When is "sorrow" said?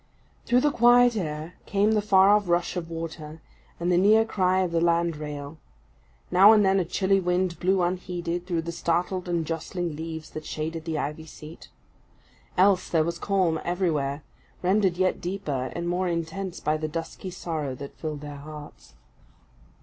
17.29-17.75